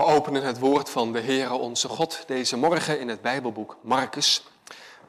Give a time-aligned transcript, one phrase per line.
[0.00, 4.44] We openen het woord van de Heere onze God deze morgen in het Bijbelboek Marcus.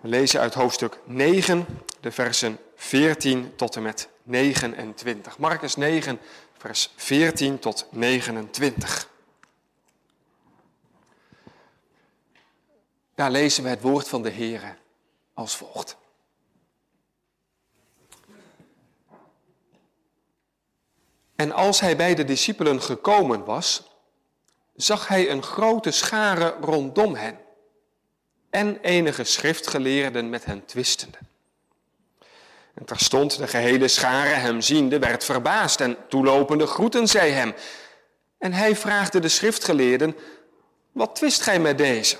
[0.01, 1.65] We lezen uit hoofdstuk 9,
[1.99, 5.37] de versen 14 tot en met 29.
[5.37, 6.19] Marcus 9,
[6.57, 9.09] vers 14 tot 29.
[13.15, 14.75] Daar lezen we het woord van de Heere
[15.33, 15.97] als volgt.
[21.35, 23.90] En als hij bij de discipelen gekomen was,
[24.81, 27.39] zag hij een grote schare rondom hen
[28.49, 31.17] en enige schriftgeleerden met hen twistende.
[32.73, 37.53] En terstond de gehele schare hem ziende, werd verbaasd en toelopende groeten zij hem.
[38.37, 40.15] En hij vraagde de schriftgeleerden,
[40.91, 42.17] wat twist gij met deze?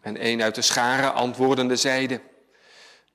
[0.00, 2.20] En een uit de schare antwoordende zeide,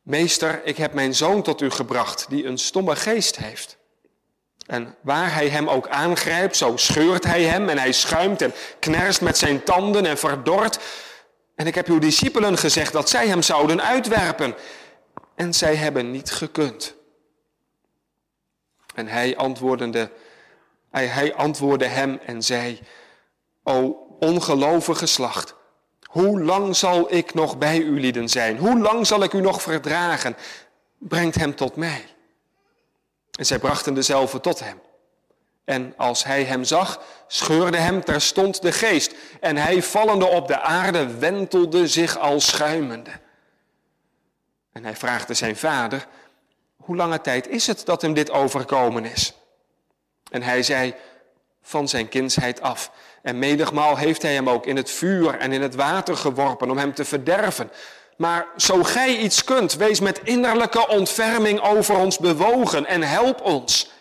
[0.02, 3.77] Meester, ik heb mijn zoon tot u gebracht, die een stomme geest heeft.
[4.66, 9.22] En waar hij hem ook aangrijpt, zo scheurt hij hem en hij schuimt en knerst
[9.22, 10.80] met zijn tanden en verdort.
[11.55, 14.55] En ik heb uw discipelen gezegd dat zij hem zouden uitwerpen.
[15.36, 16.95] En zij hebben niet gekund.
[18.95, 20.11] En hij antwoordende,
[20.92, 22.80] hij, hij antwoordde hem en zei,
[23.64, 25.55] O ongelovige geslacht,
[26.03, 28.58] hoe lang zal ik nog bij u lieden zijn?
[28.58, 30.36] Hoe lang zal ik u nog verdragen?
[30.98, 32.12] Brengt hem tot mij.
[33.39, 34.81] En zij brachten dezelfde tot hem.
[35.66, 39.16] En als hij hem zag, scheurde hem terstond de geest.
[39.39, 43.11] En hij vallende op de aarde wentelde zich al schuimende.
[44.72, 46.08] En hij vraagde zijn vader,
[46.78, 49.34] hoe lange tijd is het dat hem dit overkomen is?
[50.31, 50.95] En hij zei,
[51.61, 52.92] van zijn kindsheid af.
[53.22, 56.78] En menigmaal heeft hij hem ook in het vuur en in het water geworpen om
[56.78, 57.72] hem te verderven.
[58.23, 63.91] Maar zo gij iets kunt, wees met innerlijke ontferming over ons bewogen en help ons.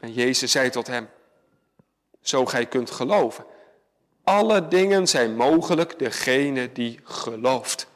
[0.00, 1.08] En Jezus zei tot hem,
[2.20, 3.44] zo gij kunt geloven.
[4.24, 7.86] Alle dingen zijn mogelijk degene die gelooft.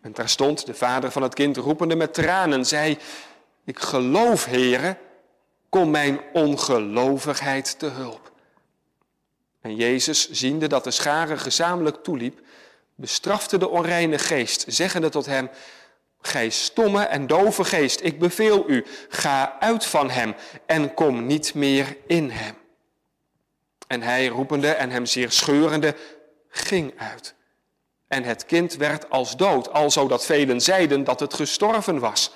[0.00, 2.98] En daar stond de vader van het kind roepende met tranen, zei,
[3.64, 4.98] ik geloof, heren,
[5.68, 8.32] kom mijn ongelovigheid te hulp.
[9.64, 12.40] En Jezus, ziende dat de schare gezamenlijk toeliep,
[12.94, 15.50] bestrafte de onreine geest, zeggende tot hem,
[16.20, 20.34] Gij stomme en dove geest, ik beveel u, ga uit van hem
[20.66, 22.54] en kom niet meer in hem.
[23.86, 25.94] En hij, roepende en hem zeer scheurende,
[26.48, 27.34] ging uit.
[28.08, 32.32] En het kind werd als dood, alzo dat velen zeiden dat het gestorven was.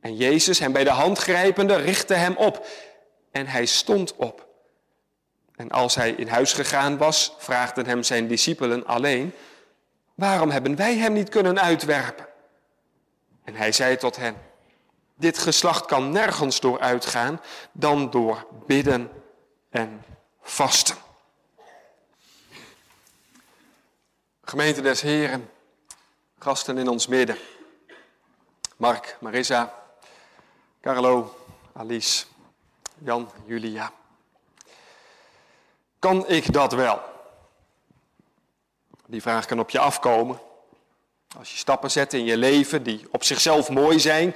[0.00, 2.66] En Jezus, hem bij de hand grijpende, richtte hem op.
[3.32, 4.50] En hij stond op.
[5.56, 9.34] En als hij in huis gegaan was, vraagden hem zijn discipelen alleen,
[10.14, 12.26] waarom hebben wij hem niet kunnen uitwerpen?
[13.44, 14.36] En hij zei tot hen,
[15.14, 17.40] dit geslacht kan nergens door uitgaan
[17.72, 19.10] dan door bidden
[19.70, 20.04] en
[20.40, 20.96] vasten.
[24.42, 25.50] Gemeente des Heren,
[26.38, 27.36] gasten in ons midden.
[28.76, 29.74] Mark, Marissa,
[30.80, 31.34] Carlo,
[31.72, 32.24] Alice,
[32.98, 33.92] Jan, Julia.
[36.02, 37.00] Kan ik dat wel?
[39.06, 40.40] Die vraag kan op je afkomen.
[41.38, 44.34] Als je stappen zet in je leven die op zichzelf mooi zijn,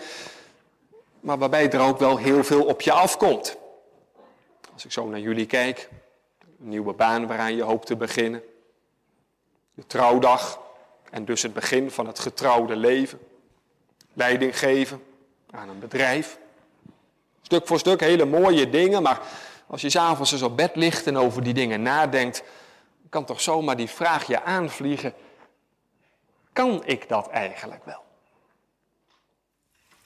[1.21, 3.57] maar waarbij er ook wel heel veel op je afkomt.
[4.73, 5.89] Als ik zo naar jullie kijk,
[6.41, 8.43] een nieuwe baan waaraan je hoopt te beginnen,
[9.75, 10.61] je trouwdag
[11.11, 13.19] en dus het begin van het getrouwde leven,
[14.13, 15.03] leiding geven
[15.51, 16.39] aan een bedrijf.
[17.43, 19.21] Stuk voor stuk hele mooie dingen, maar
[19.67, 22.43] als je s'avonds eens op bed ligt en over die dingen nadenkt,
[23.09, 25.15] kan toch zomaar die vraag je aanvliegen.
[26.53, 28.05] Kan ik dat eigenlijk wel?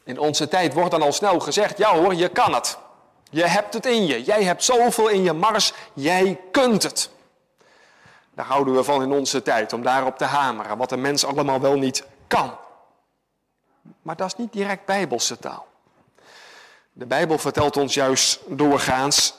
[0.05, 2.79] In onze tijd wordt dan al snel gezegd, ja hoor, je kan het.
[3.31, 4.23] Je hebt het in je.
[4.23, 7.11] Jij hebt zoveel in je mars, jij kunt het.
[8.35, 11.61] Daar houden we van in onze tijd, om daarop te hameren, wat een mens allemaal
[11.61, 12.57] wel niet kan.
[14.03, 15.67] Maar dat is niet direct bijbelse taal.
[16.93, 19.35] De Bijbel vertelt ons juist doorgaans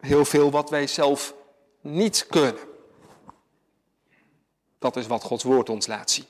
[0.00, 1.34] heel veel wat wij zelf
[1.80, 2.60] niet kunnen.
[4.78, 6.26] Dat is wat Gods woord ons laat zien.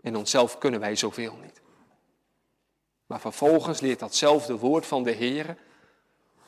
[0.00, 1.60] In onszelf kunnen wij zoveel niet.
[3.06, 5.56] Maar vervolgens leert datzelfde woord van de Heer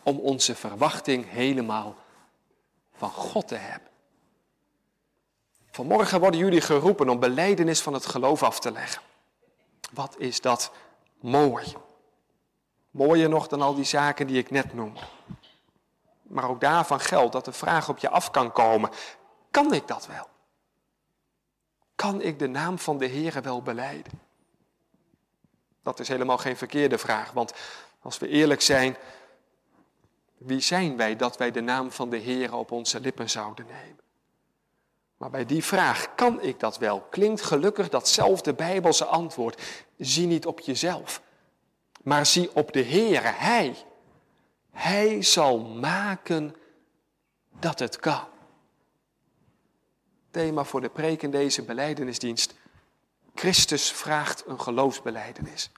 [0.03, 1.97] om onze verwachting helemaal
[2.93, 3.89] van God te hebben.
[5.71, 9.03] Vanmorgen worden jullie geroepen om beleidenis van het geloof af te leggen.
[9.93, 10.73] Wat is dat
[11.21, 11.67] mooi.
[12.91, 15.01] Mooier nog dan al die zaken die ik net noemde.
[16.29, 18.91] Maar ook daarvan geldt dat de vraag op je af kan komen.
[19.51, 20.29] Kan ik dat wel?
[21.95, 24.13] Kan ik de naam van de Heere wel beleiden?
[25.83, 27.53] Dat is helemaal geen verkeerde vraag, want
[28.01, 28.97] als we eerlijk zijn,
[30.39, 34.01] Wie zijn wij dat wij de naam van de Heer op onze lippen zouden nemen?
[35.17, 37.01] Maar bij die vraag, kan ik dat wel?
[37.01, 39.63] Klinkt gelukkig datzelfde Bijbelse antwoord.
[39.97, 41.23] Zie niet op jezelf,
[42.03, 43.41] maar zie op de Heer.
[43.41, 43.77] Hij,
[44.79, 46.57] Hij zal maken
[47.61, 48.25] dat het kan.
[50.31, 52.55] Thema voor de preek in deze beleidenisdienst.
[53.35, 55.71] Christus vraagt een geloofsbeleidenis.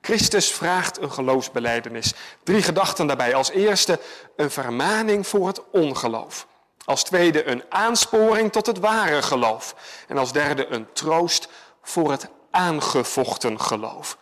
[0.00, 2.14] Christus vraagt een geloofsbeleidenis.
[2.42, 3.34] Drie gedachten daarbij.
[3.34, 4.00] Als eerste
[4.36, 6.46] een vermaning voor het ongeloof.
[6.84, 9.74] Als tweede een aansporing tot het ware geloof.
[10.08, 11.48] En als derde een troost
[11.82, 14.18] voor het aangevochten geloof.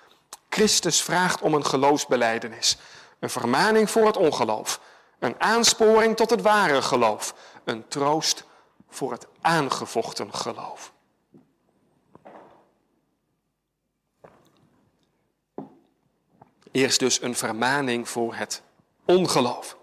[0.49, 2.79] Christus vraagt om een geloofsbeleidenis.
[3.27, 4.81] Een vermaning voor het ongeloof.
[5.19, 7.35] Een aansporing tot het ware geloof.
[7.65, 8.45] Een troost
[8.89, 10.93] voor het aangevochten geloof.
[16.73, 18.63] Eerst dus een vermaning voor het
[19.05, 19.77] ongeloof.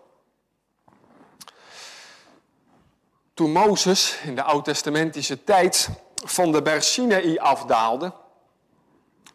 [3.34, 5.90] Toen Mozes in de oud-testamentische tijd
[6.26, 8.14] van de berg Sinaï afdaalde,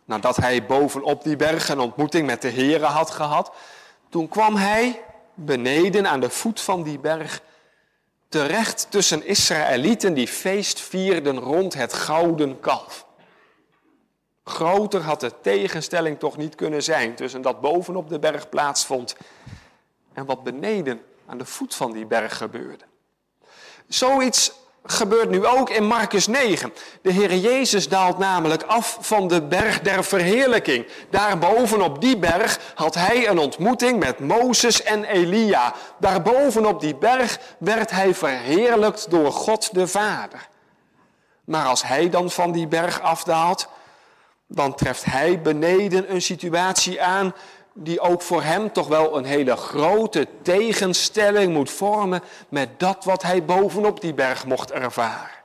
[0.05, 3.53] nadat hij bovenop die berg een ontmoeting met de Here had gehad,
[4.09, 5.03] toen kwam hij
[5.35, 7.43] beneden aan de voet van die berg
[8.29, 13.07] terecht tussen Israëlieten die feest vierden rond het gouden kalf.
[14.45, 19.17] Groter had de tegenstelling toch niet kunnen zijn tussen dat bovenop de berg plaatsvond
[20.13, 22.85] en wat beneden aan de voet van die berg gebeurde.
[23.89, 24.53] Zoiets
[24.93, 26.73] gebeurt nu ook in Marcus 9.
[27.03, 30.87] De Heer Jezus daalt namelijk af van de berg der verheerlijking.
[31.11, 35.75] Daarboven op die berg had hij een ontmoeting met Mozes en Elia.
[35.99, 40.49] Daarboven op die berg werd hij verheerlijkt door God de Vader.
[41.45, 43.69] Maar als hij dan van die berg afdaalt,
[44.47, 47.35] dan treft hij beneden een situatie aan
[47.73, 53.23] die ook voor hem toch wel een hele grote tegenstelling moet vormen met dat wat
[53.23, 55.37] hij bovenop die berg mocht ervaren.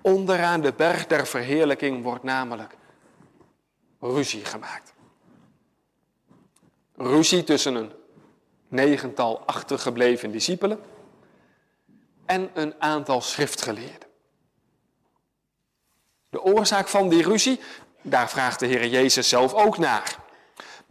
[0.00, 2.76] Onderaan de berg der verheerlijking wordt namelijk
[4.00, 4.92] ruzie gemaakt.
[6.96, 7.92] Ruzie tussen een
[8.68, 10.80] negental achtergebleven discipelen
[12.26, 14.08] en een aantal schriftgeleerden.
[16.30, 17.60] De oorzaak van die ruzie,
[18.02, 20.16] daar vraagt de Heer Jezus zelf ook naar.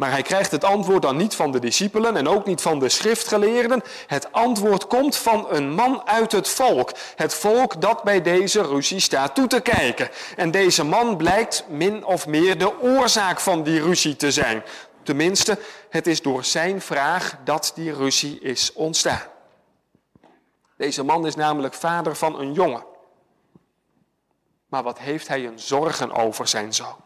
[0.02, 2.90] Maar hij krijgt het antwoord dan niet van de discipelen en ook niet van de
[2.90, 3.82] schriftgeleerden.
[4.08, 6.92] Het antwoord komt van een man uit het volk.
[7.16, 10.10] Het volk dat bij deze ruzie staat toe te kijken.
[10.36, 14.64] En deze man blijkt min of meer de oorzaak van die ruzie te zijn.
[15.04, 15.60] Tenminste,
[15.90, 19.28] het is door zijn vraag dat die ruzie is ontstaan.
[20.78, 22.84] Deze man is namelijk vader van een jongen.
[24.68, 26.98] Maar wat heeft hij een zorgen over zijn zoon?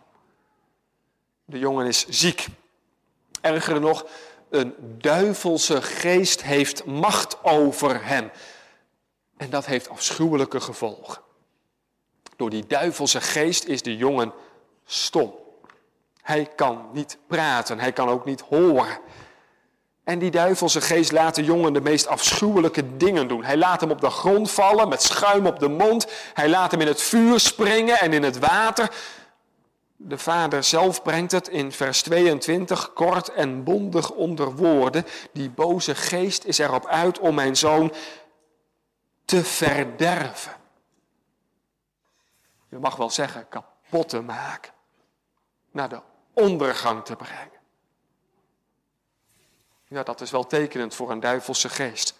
[1.45, 2.48] De jongen is ziek.
[3.45, 4.06] Erger nog,
[4.50, 8.31] een duivelse geest heeft macht over hem.
[9.38, 11.21] En dat heeft afschuwelijke gevolgen.
[12.36, 14.33] Door die duivelse geest is de jongen
[14.86, 15.33] stom.
[16.21, 19.00] Hij kan niet praten, hij kan ook niet horen.
[20.03, 23.44] En die duivelse geest laat de jongen de meest afschuwelijke dingen doen.
[23.44, 26.07] Hij laat hem op de grond vallen met schuim op de mond.
[26.33, 28.89] Hij laat hem in het vuur springen en in het water.
[30.07, 35.05] De vader zelf brengt het in vers 22 kort en bondig onder woorden.
[35.31, 37.93] Die boze geest is erop uit om mijn zoon
[39.25, 40.55] te verderven.
[42.69, 44.71] Je mag wel zeggen kapot te maken.
[45.71, 46.01] Naar de
[46.33, 47.59] ondergang te brengen.
[49.88, 52.15] Ja, dat is wel tekenend voor een duivelse geest.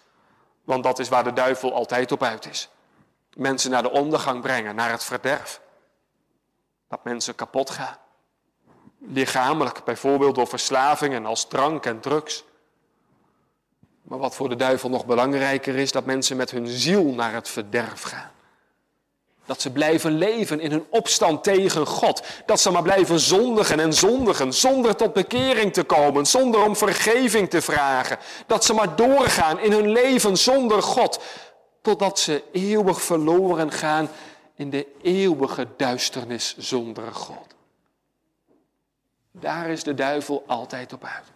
[0.64, 2.68] Want dat is waar de duivel altijd op uit is.
[3.34, 5.60] Mensen naar de ondergang brengen, naar het verderf.
[6.88, 7.96] Dat mensen kapot gaan.
[8.98, 12.44] Lichamelijk, bijvoorbeeld door verslavingen als drank en drugs.
[14.02, 17.48] Maar wat voor de duivel nog belangrijker is, dat mensen met hun ziel naar het
[17.48, 18.30] verderf gaan.
[19.46, 22.22] Dat ze blijven leven in hun opstand tegen God.
[22.46, 27.50] Dat ze maar blijven zondigen en zondigen zonder tot bekering te komen, zonder om vergeving
[27.50, 28.18] te vragen.
[28.46, 31.20] Dat ze maar doorgaan in hun leven zonder God,
[31.82, 34.08] totdat ze eeuwig verloren gaan
[34.56, 37.54] in de eeuwige duisternis zonder God.
[39.30, 41.26] Daar is de duivel altijd op uit.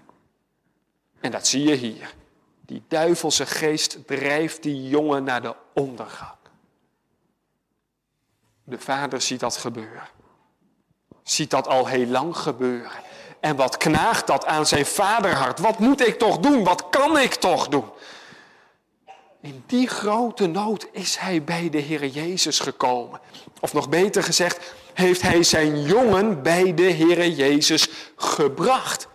[1.20, 2.14] En dat zie je hier.
[2.60, 6.38] Die duivelse geest drijft die jongen naar de ondergang.
[8.64, 10.08] De vader ziet dat gebeuren.
[11.22, 12.90] Ziet dat al heel lang gebeuren.
[13.40, 15.58] En wat knaagt dat aan zijn vaderhart?
[15.58, 16.64] Wat moet ik toch doen?
[16.64, 17.90] Wat kan ik toch doen?
[19.40, 23.20] In die grote nood is hij bij de Heer Jezus gekomen.
[23.60, 29.08] Of nog beter gezegd, heeft hij zijn jongen bij de Heer Jezus gebracht.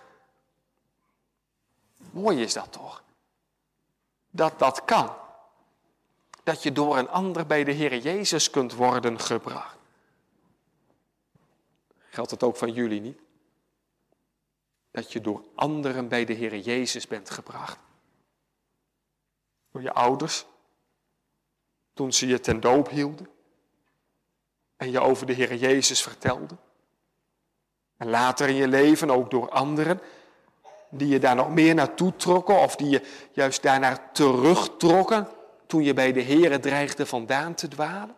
[2.12, 3.04] Mooi is dat toch?
[4.30, 5.16] Dat dat kan.
[6.44, 9.78] Dat je door een ander bij de Heer Jezus kunt worden gebracht.
[12.10, 13.20] Geldt het ook van jullie niet?
[14.92, 17.78] Dat je door anderen bij de Heer Jezus bent gebracht.
[19.76, 20.46] Door je ouders,
[21.94, 23.30] toen ze je ten doop hielden
[24.78, 26.60] en je over de Heer Jezus vertelden.
[27.98, 30.02] En later in je leven ook door anderen
[30.90, 33.02] die je daar nog meer naartoe trokken of die je
[33.32, 35.28] juist daarnaar terugtrokken
[35.66, 38.16] toen je bij de Heer dreigde vandaan te dwalen.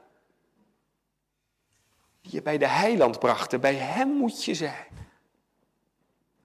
[2.21, 4.87] Die je bij de heiland brachten, bij hem moet je zijn.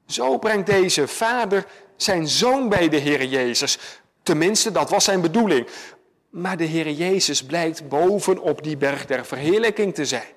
[0.07, 1.67] Zo brengt deze vader
[1.97, 4.02] zijn zoon bij de Heer Jezus.
[4.23, 5.69] Tenminste, dat was zijn bedoeling.
[6.31, 10.29] Maar de Heer Jezus blijkt boven op die berg der verheerlijking te zijn.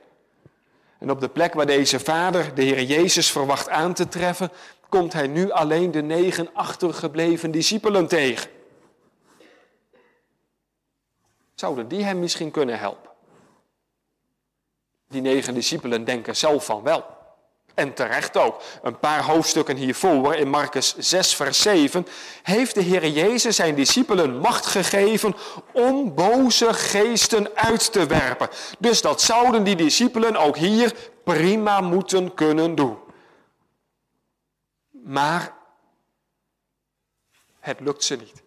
[0.99, 4.51] En op de plek waar deze vader de Heer Jezus verwacht aan te treffen,
[4.89, 8.49] komt hij nu alleen de negen achtergebleven discipelen tegen.
[11.55, 13.11] Zouden die hem misschien kunnen helpen?
[15.07, 17.14] Die negen discipelen denken zelf van wel.
[17.75, 18.61] En terecht ook.
[18.81, 22.07] Een paar hoofdstukken hiervoor, in Marcus 6, vers 7,
[22.43, 25.35] heeft de Heer Jezus zijn discipelen macht gegeven
[25.71, 28.49] om boze geesten uit te werpen.
[28.79, 32.97] Dus dat zouden die discipelen ook hier prima moeten kunnen doen.
[34.91, 35.53] Maar
[37.59, 38.43] het lukt ze niet.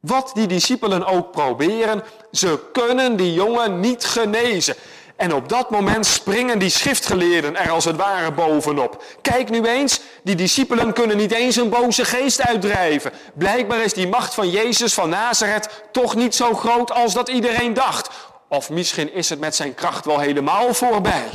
[0.00, 4.74] Wat die discipelen ook proberen, ze kunnen die jongen niet genezen.
[5.16, 9.04] En op dat moment springen die schriftgeleerden er als het ware bovenop.
[9.22, 13.12] Kijk nu eens, die discipelen kunnen niet eens een boze geest uitdrijven.
[13.34, 17.74] Blijkbaar is die macht van Jezus van Nazareth toch niet zo groot als dat iedereen
[17.74, 18.10] dacht.
[18.48, 21.28] Of misschien is het met zijn kracht wel helemaal voorbij.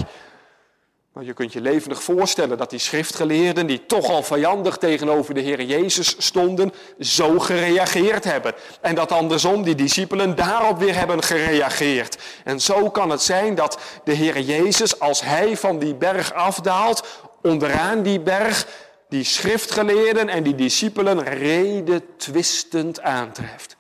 [1.13, 5.39] Maar je kunt je levendig voorstellen dat die schriftgeleerden, die toch al vijandig tegenover de
[5.39, 8.53] Heer Jezus stonden, zo gereageerd hebben.
[8.81, 12.17] En dat andersom die discipelen daarop weer hebben gereageerd.
[12.43, 17.07] En zo kan het zijn dat de Heer Jezus, als hij van die berg afdaalt,
[17.41, 18.67] onderaan die berg,
[19.09, 23.75] die schriftgeleerden en die discipelen reden twistend aantreft.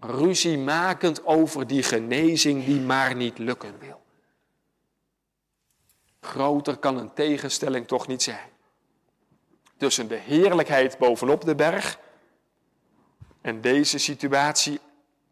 [0.00, 4.01] Ruzie makend over die genezing die maar niet lukken wil.
[6.22, 8.50] Groter kan een tegenstelling toch niet zijn.
[9.76, 11.98] Tussen de heerlijkheid bovenop de berg
[13.40, 14.80] en deze situatie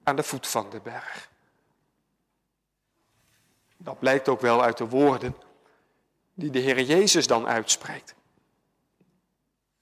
[0.02, 1.28] aan de voet van de berg.
[3.76, 5.37] Dat blijkt ook wel uit de woorden
[6.35, 8.14] die de Heer Jezus dan uitspreekt.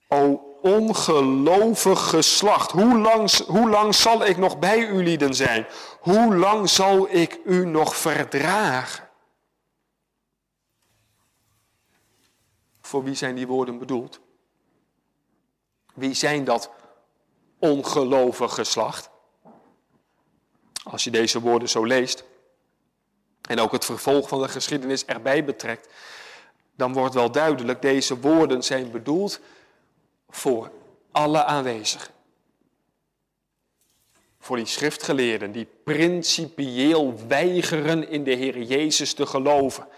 [0.09, 5.67] O ongelovig geslacht, hoe lang, hoe lang zal ik nog bij u lieden zijn?
[6.01, 9.08] Hoe lang zal ik u nog verdragen?
[12.89, 14.21] Voor wie zijn die woorden bedoeld?
[15.95, 16.71] Wie zijn dat
[17.59, 19.11] ongelovige geslacht?
[20.85, 22.25] Als je deze woorden zo leest
[23.43, 25.93] en ook het vervolg van de geschiedenis erbij betrekt,
[26.77, 29.41] dan wordt wel duidelijk, deze woorden zijn bedoeld
[30.29, 30.71] voor
[31.11, 32.15] alle aanwezigen.
[34.39, 39.89] Voor die schriftgeleerden die principieel weigeren in de Heer Jezus te geloven.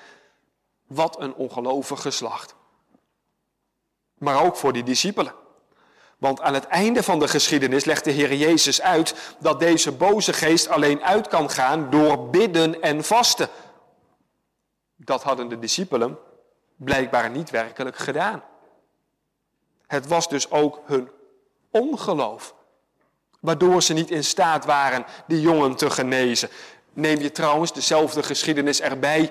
[0.86, 2.58] Wat een ongelovig geslacht
[4.20, 5.32] maar ook voor die discipelen.
[6.18, 10.32] Want aan het einde van de geschiedenis legt de Heer Jezus uit dat deze boze
[10.32, 13.48] geest alleen uit kan gaan door bidden en vasten.
[14.96, 16.18] Dat hadden de discipelen
[16.76, 18.42] blijkbaar niet werkelijk gedaan.
[19.86, 21.08] Het was dus ook hun
[21.70, 22.54] ongeloof,
[23.40, 26.48] waardoor ze niet in staat waren die jongen te genezen.
[26.92, 29.30] Neem je trouwens dezelfde geschiedenis erbij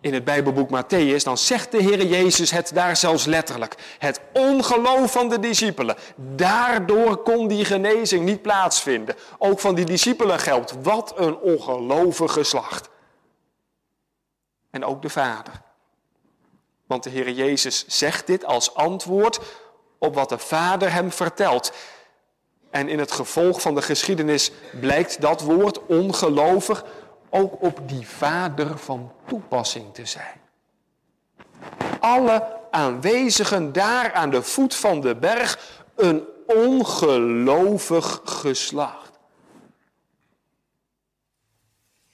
[0.00, 3.74] in het Bijbelboek Matthäus, dan zegt de Heer Jezus het daar zelfs letterlijk.
[3.98, 5.96] Het ongeloof van de discipelen.
[6.16, 9.14] Daardoor kon die genezing niet plaatsvinden.
[9.38, 12.88] Ook van die discipelen geldt, wat een ongelovige geslacht.
[14.70, 15.52] En ook de Vader.
[16.86, 19.40] Want de Heer Jezus zegt dit als antwoord
[19.98, 21.72] op wat de Vader hem vertelt.
[22.70, 24.50] En in het gevolg van de geschiedenis
[24.80, 26.84] blijkt dat woord ongelovig
[27.30, 30.40] ook op die vader van toepassing te zijn.
[32.00, 39.18] Alle aanwezigen daar aan de voet van de berg een ongelovig geslacht.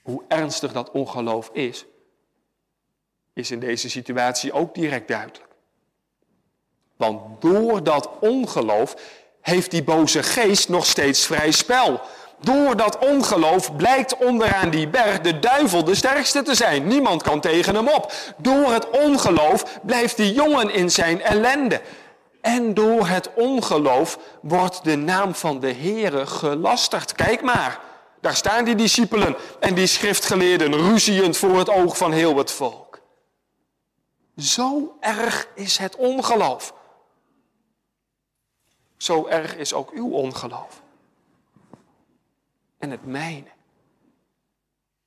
[0.02, 1.86] Hoe ernstig dat ongeloof is,
[3.32, 5.54] is in deze situatie ook direct duidelijk.
[6.96, 8.96] Want door dat ongeloof
[9.40, 12.00] heeft die boze geest nog steeds vrij spel.
[12.40, 16.86] Door dat ongeloof blijkt onderaan die berg de duivel de sterkste te zijn.
[16.86, 18.12] Niemand kan tegen hem op.
[18.36, 21.80] Door het ongeloof blijft die jongen in zijn ellende.
[22.40, 27.12] En door het ongeloof wordt de naam van de Heere gelasterd.
[27.12, 27.80] Kijk maar,
[28.20, 33.00] daar staan die discipelen en die schriftgeleerden ruziend voor het oog van heel het volk.
[34.36, 36.74] Zo erg is het ongeloof.
[38.96, 40.82] Zo erg is ook uw ongeloof.
[42.84, 43.48] En het mijne.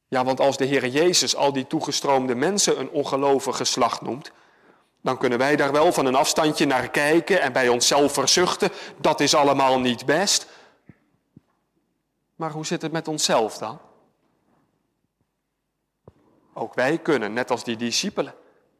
[0.07, 4.31] Ja, want als de Heer Jezus al die toegestroomde mensen een ongelovig geslacht noemt,
[5.01, 9.19] dan kunnen wij daar wel van een afstandje naar kijken en bij onszelf verzuchten, dat
[9.19, 10.47] is allemaal niet best.
[12.35, 13.79] Maar hoe zit het met onszelf dan?
[16.53, 18.33] Ook wij kunnen, net als die discipelen,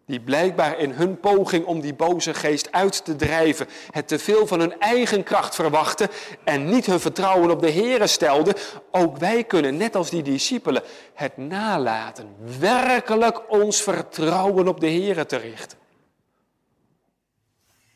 [0.08, 4.48] die blijkbaar in hun poging om die boze geest uit te drijven, het te veel
[4.48, 6.10] van hun eigen kracht verwachten
[6.44, 8.54] en niet hun vertrouwen op de Here stelden,
[8.92, 10.84] ook wij kunnen, net als die discipelen,
[11.14, 15.78] het nalaten, werkelijk ons vertrouwen op de Here te richten.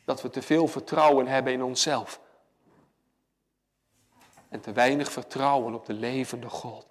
[0.05, 2.19] Dat we te veel vertrouwen hebben in onszelf
[4.49, 6.85] en te weinig vertrouwen op de levende God.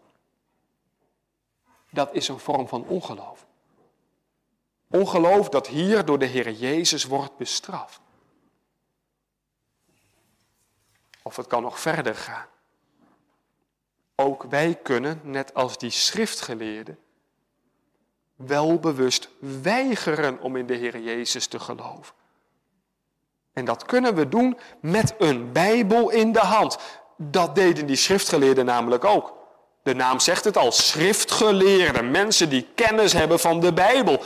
[1.90, 3.48] Dat is een vorm van ongeloof.
[4.90, 8.00] Ongeloof dat hier door de Heer Jezus wordt bestraft.
[11.22, 12.46] Of het kan nog verder gaan.
[14.14, 16.98] Ook wij kunnen, net als die schriftgeleerden,
[18.34, 22.14] wel bewust weigeren om in de Heer Jezus te geloven.
[23.52, 26.78] En dat kunnen we doen met een Bijbel in de hand.
[27.16, 29.38] Dat deden die schriftgeleerden namelijk ook.
[29.82, 34.22] De naam zegt het al, schriftgeleerden, mensen die kennis hebben van de Bijbel.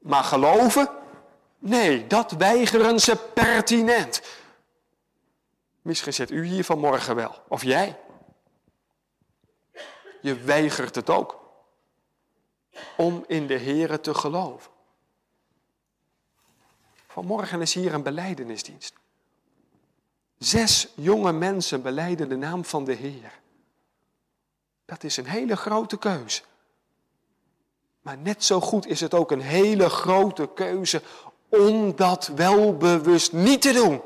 [0.00, 0.88] Maar geloven?
[1.58, 4.22] Nee, dat weigeren ze pertinent.
[5.82, 7.98] Misschien zit u hier vanmorgen wel, of jij.
[10.20, 11.40] Je weigert het ook
[12.96, 14.70] om in de Here te geloven.
[17.06, 18.94] Vanmorgen is hier een beleidenisdienst.
[20.38, 23.40] Zes jonge mensen beleiden de naam van de Heer.
[24.84, 26.42] Dat is een hele grote keuze.
[28.00, 31.02] Maar net zo goed is het ook een hele grote keuze
[31.48, 34.00] om dat wel bewust niet te doen.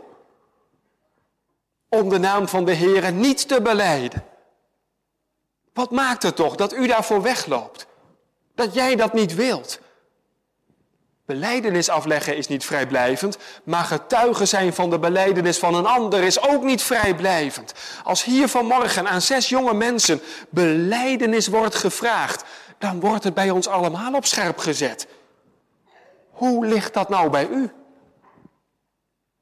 [1.88, 4.24] Om de naam van de Heer niet te beleiden.
[5.72, 7.86] Wat maakt het toch dat u daarvoor wegloopt?
[8.54, 9.80] Dat jij dat niet wilt?
[11.26, 16.40] Beleidenis afleggen is niet vrijblijvend, maar getuigen zijn van de beleidenis van een ander is
[16.40, 17.72] ook niet vrijblijvend.
[18.02, 22.44] Als hier vanmorgen aan zes jonge mensen beleidenis wordt gevraagd,
[22.84, 25.06] dan wordt het bij ons allemaal op scherp gezet.
[26.30, 27.72] Hoe ligt dat nou bij u?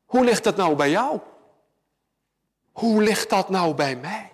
[0.05, 1.20] Hoe ligt dat nou bij jou?
[2.72, 4.33] Hoe ligt dat nou bij mij?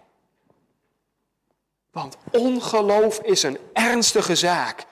[1.90, 4.86] Want ongeloof is een ernstige zaak.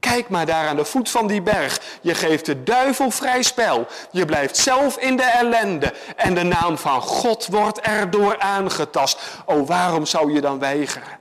[0.00, 1.98] Kijk maar daar aan de voet van die berg.
[2.00, 3.86] Je geeft de duivel vrij spel.
[4.10, 5.94] Je blijft zelf in de ellende.
[6.16, 9.20] En de naam van God wordt erdoor aangetast.
[9.44, 11.19] O, waarom zou je dan weigeren?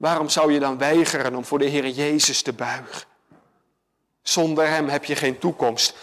[0.00, 3.06] Waarom zou je dan weigeren om voor de Heer Jezus te buigen?
[4.22, 5.96] Zonder Hem heb je geen toekomst.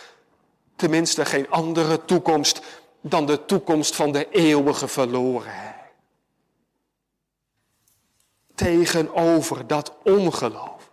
[0.75, 2.61] Tenminste geen andere toekomst
[3.01, 5.75] dan de toekomst van de eeuwige verlorenheid.
[8.55, 10.91] Tegenover dat ongeloof.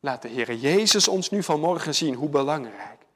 [0.00, 3.06] Laat de Heer Jezus ons nu vanmorgen zien hoe belangrijk.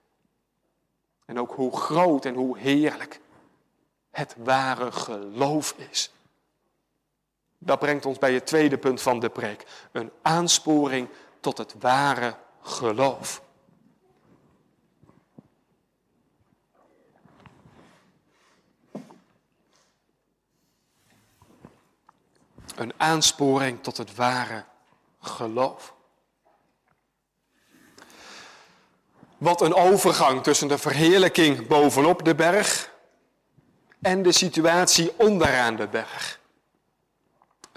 [1.24, 3.20] En ook hoe groot en hoe heerlijk
[4.10, 6.12] het ware geloof is.
[7.58, 9.66] Dat brengt ons bij het tweede punt van de preek.
[9.92, 11.08] Een aansporing
[11.40, 13.42] tot het ware geloof.
[22.74, 24.64] Een aansporing tot het ware
[25.20, 25.94] geloof.
[29.38, 32.92] Wat een overgang tussen de verheerlijking bovenop de berg
[34.00, 36.37] en de situatie onderaan de berg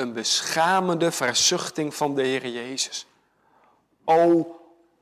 [0.02, 3.06] een beschamende verzuchting van de Heer Jezus.
[4.06, 4.56] O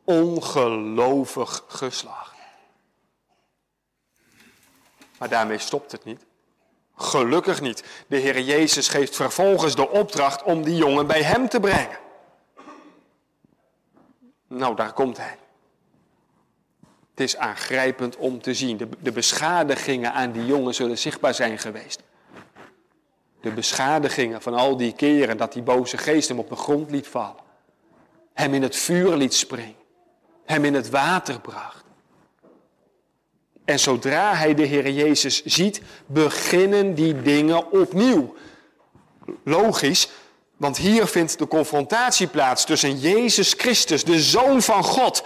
[0.04, 2.36] ongelovig geslacht.
[5.18, 6.26] Maar daarmee stopt het niet.
[6.96, 7.84] Gelukkig niet.
[8.08, 12.00] De Heer Jezus geeft vervolgens de opdracht om die jongen bij hem te brengen.
[14.48, 15.38] Nou, daar komt hij.
[17.10, 18.78] Het is aangrijpend om te zien.
[18.78, 22.02] De, de beschadigingen aan die jongen zullen zichtbaar zijn geweest
[23.41, 27.08] de beschadigingen van al die keren dat die boze geest hem op de grond liet
[27.08, 27.47] vallen.
[28.34, 29.75] Hem in het vuur liet springen.
[30.45, 31.84] Hem in het water bracht.
[33.65, 38.36] En zodra hij de Heer Jezus ziet, beginnen die dingen opnieuw.
[39.43, 40.10] Logisch,
[40.58, 45.23] want hier vindt de confrontatie plaats tussen Jezus Christus, de Zoon van God,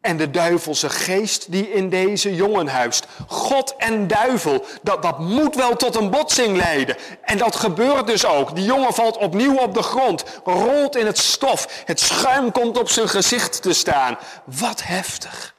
[0.00, 3.06] En de duivelse geest die in deze jongen huist.
[3.26, 6.96] God en duivel, dat, dat moet wel tot een botsing leiden.
[7.22, 8.54] En dat gebeurt dus ook.
[8.54, 11.82] Die jongen valt opnieuw op de grond, rolt in het stof.
[11.84, 14.18] Het schuim komt op zijn gezicht te staan.
[14.44, 15.54] Wat heftig.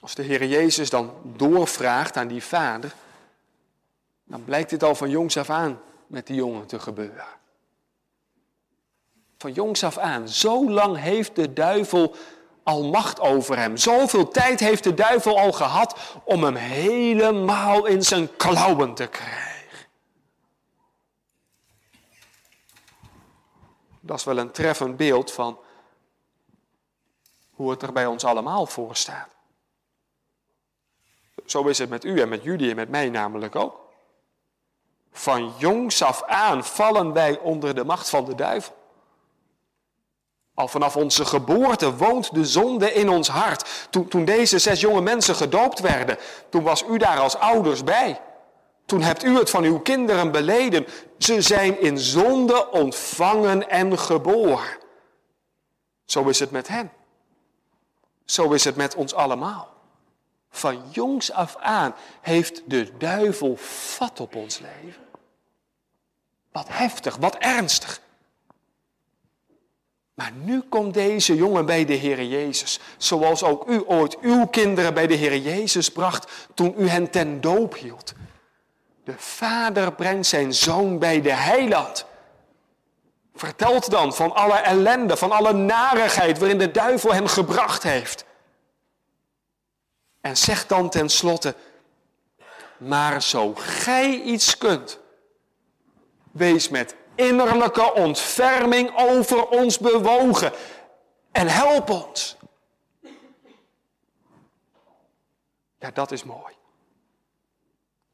[0.00, 2.92] Als de Heer Jezus dan doorvraagt aan die vader,
[4.24, 7.37] dan blijkt dit al van jongs af aan met die jongen te gebeuren.
[9.38, 10.28] Van jongs af aan.
[10.28, 12.14] Zo lang heeft de duivel
[12.62, 13.76] al macht over hem.
[13.76, 19.46] Zoveel tijd heeft de duivel al gehad om hem helemaal in zijn klauwen te krijgen.
[24.00, 25.58] Dat is wel een treffend beeld van
[27.50, 29.28] hoe het er bij ons allemaal voor staat.
[31.46, 33.80] Zo is het met u en met jullie en met mij namelijk ook.
[35.12, 38.77] Van jongs af aan vallen wij onder de macht van de duivel.
[40.58, 43.88] Al vanaf onze geboorte woont de zonde in ons hart.
[43.90, 46.18] Toen, deze zes jonge mensen gedoopt werden,
[46.48, 48.20] toen was u daar als ouders bij.
[48.86, 50.86] Toen hebt u het van uw kinderen beleden.
[51.18, 54.76] Ze zijn in zonde ontvangen en geboren.
[56.04, 56.92] Zo is het met hen.
[58.24, 59.68] Zo is het met ons allemaal.
[60.50, 65.06] Van jongs af aan heeft de duivel vat op ons leven.
[66.52, 68.00] Wat heftig, wat ernstig.
[70.18, 74.94] Maar nu komt deze jongen bij de Heer Jezus, zoals ook u ooit uw kinderen
[74.94, 78.12] bij de Heer Jezus bracht toen u hen ten doop hield.
[79.04, 82.06] De vader brengt zijn zoon bij de heiland.
[83.34, 88.24] Vertelt dan van alle ellende, van alle narigheid waarin de duivel hen gebracht heeft.
[90.20, 91.54] En zegt dan tenslotte,
[92.76, 94.98] maar zo gij iets kunt,
[96.30, 100.52] wees met innerlijke ontferming over ons bewogen
[101.32, 102.36] en help ons.
[105.78, 106.54] Ja, dat is mooi.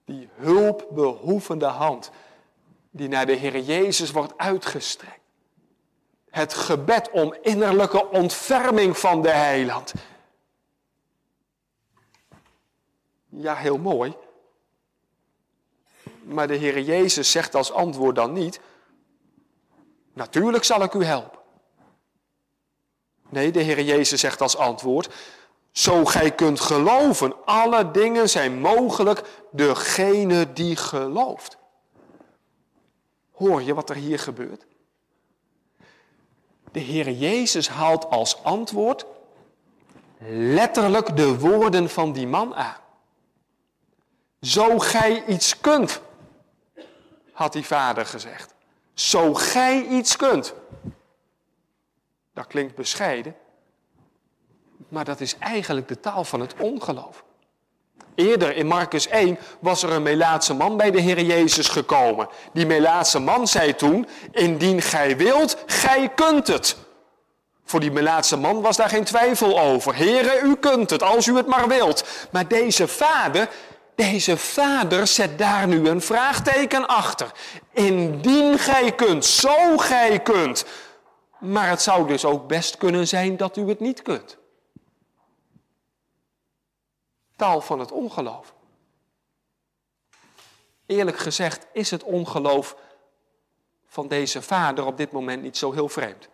[0.05, 2.11] Die hulpbehoevende hand
[2.91, 5.21] die naar de Heer Jezus wordt uitgestrekt.
[6.31, 9.93] Het gebed om innerlijke ontferming van de heiland.
[13.29, 14.17] Ja, heel mooi.
[16.23, 18.61] Maar de Heer Jezus zegt als antwoord dan niet,
[20.15, 21.39] natuurlijk zal ik u helpen.
[23.29, 25.15] Nee, de Heer Jezus zegt als antwoord,
[25.73, 31.57] zo gij kunt geloven, alle dingen zijn mogelijk degene die gelooft.
[33.33, 34.67] Hoor je wat er hier gebeurt?
[36.73, 39.07] De Heer Jezus haalt als antwoord
[40.29, 42.77] letterlijk de woorden van die man aan.
[44.41, 46.01] Zo gij iets kunt,
[47.33, 48.54] had die vader gezegd.
[48.95, 50.55] Zo gij iets kunt.
[52.35, 53.37] Dat klinkt bescheiden,
[54.89, 57.25] maar dat is eigenlijk de taal van het ongeloof.
[58.15, 62.29] Eerder in Marcus 1 was er een Melaatse man bij de Heer Jezus gekomen.
[62.53, 66.77] Die Melaatse man zei toen, indien gij wilt, gij kunt het.
[67.65, 69.97] Voor die Melaatse man was daar geen twijfel over.
[69.97, 72.05] Heere, u kunt het, als u het maar wilt.
[72.31, 73.49] Maar deze vader,
[73.95, 77.33] deze vader zet daar nu een vraagteken achter.
[77.73, 80.65] Indien gij kunt, zo gij kunt.
[81.39, 84.37] Maar het zou dus ook best kunnen zijn dat u het niet kunt.
[87.37, 88.55] Taal van het ongeloof.
[90.87, 92.77] Eerlijk gezegd is het ongeloof
[93.87, 96.29] van deze vader op dit moment niet zo heel vreemd.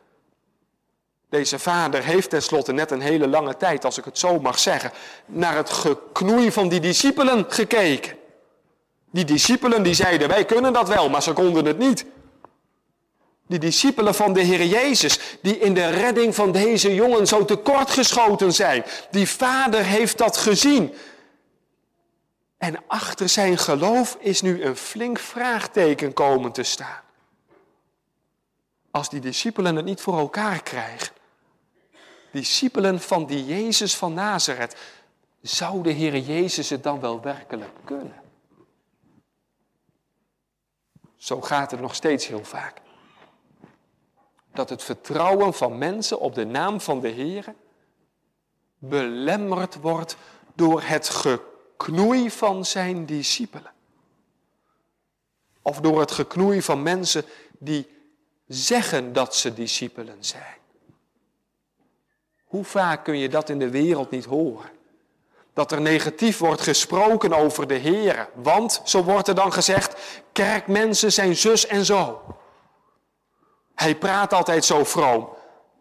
[1.31, 4.93] Deze vader heeft tenslotte net een hele lange tijd, als ik het zo mag zeggen,
[5.27, 8.17] naar het geknoei van die discipelen gekeken.
[9.11, 12.05] Die discipelen die zeiden, wij kunnen dat wel, maar ze konden het niet.
[13.47, 18.53] Die discipelen van de Heer Jezus, die in de redding van deze jongen zo tekortgeschoten
[18.53, 18.85] zijn.
[19.11, 20.95] Die vader heeft dat gezien.
[22.59, 27.01] En achter zijn geloof is nu een flink vraagteken komen te staan.
[28.91, 31.20] Als die discipelen het niet voor elkaar krijgen,
[32.31, 34.77] discipelen van die Jezus van Nazareth,
[35.41, 38.23] zou de Heer Jezus het dan wel werkelijk kunnen?
[41.17, 42.81] Zo gaat het nog steeds heel vaak.
[44.53, 47.55] Dat het vertrouwen van mensen op de naam van de Heer
[48.79, 50.17] belemmerd wordt
[50.55, 53.73] door het geknoei van zijn discipelen.
[55.63, 57.25] Of door het geknoei van mensen
[57.59, 57.89] die
[58.47, 60.60] zeggen dat ze discipelen zijn.
[62.51, 64.71] Hoe vaak kun je dat in de wereld niet horen?
[65.53, 68.29] Dat er negatief wordt gesproken over de Heer.
[68.35, 72.23] Want, zo wordt er dan gezegd, kerkmensen zijn zus en zo.
[73.75, 75.29] Hij praat altijd zo vroom.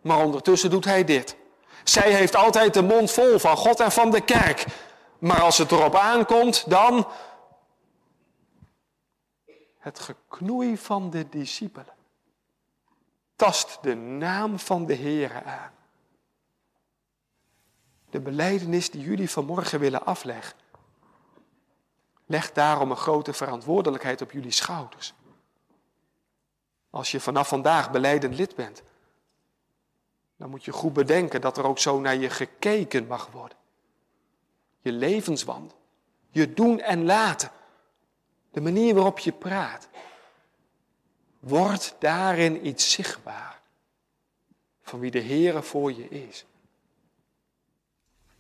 [0.02, 1.36] Maar ondertussen doet hij dit.
[1.84, 4.66] Zij heeft altijd de mond vol van God en van de kerk.
[5.20, 7.08] Maar als het erop aankomt, dan
[9.80, 11.94] het geknoei van de discipelen.
[13.36, 15.78] Tast de naam van de Heer aan.
[18.10, 20.58] De beleidenis die jullie vanmorgen willen afleggen.
[22.26, 25.14] Leg daarom een grote verantwoordelijkheid op jullie schouders.
[26.90, 28.84] Als je vanaf vandaag beleidend lid bent,
[30.38, 33.58] dan moet je goed bedenken dat er ook zo naar je gekeken mag worden.
[34.80, 35.78] Je levenswandel,
[36.30, 37.52] je doen en laten,
[38.52, 39.90] de manier waarop je praat.
[41.40, 43.62] Wordt daarin iets zichtbaar
[44.82, 46.46] van wie de Heere voor je is.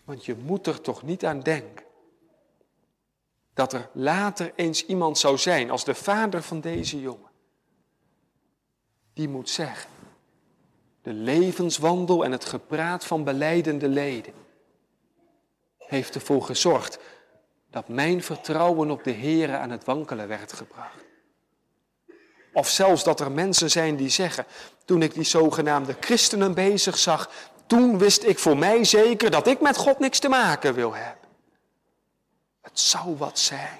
[0.09, 1.85] Want je moet er toch niet aan denken
[3.53, 7.29] dat er later eens iemand zou zijn als de vader van deze jongen.
[9.13, 9.89] Die moet zeggen,
[11.01, 14.33] de levenswandel en het gepraat van beleidende leden
[15.77, 16.99] heeft ervoor gezorgd
[17.69, 21.05] dat mijn vertrouwen op de Here aan het wankelen werd gebracht.
[22.53, 24.45] Of zelfs dat er mensen zijn die zeggen,
[24.85, 27.29] toen ik die zogenaamde christenen bezig zag,
[27.69, 31.29] toen wist ik voor mij zeker dat ik met God niks te maken wil hebben.
[32.61, 33.79] Het zou wat zijn.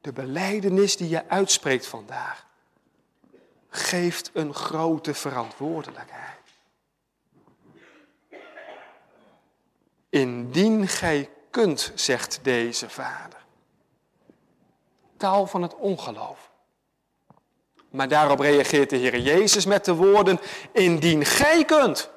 [0.00, 2.46] De beleidenis die je uitspreekt vandaag
[3.68, 6.40] geeft een grote verantwoordelijkheid.
[10.08, 13.44] Indien gij kunt, zegt deze vader.
[15.16, 16.50] Taal van het ongeloof.
[17.90, 20.40] Maar daarop reageert de Heer Jezus met de woorden,
[20.72, 22.11] indien gij kunt.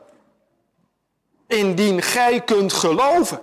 [1.56, 3.42] Indien gij kunt geloven.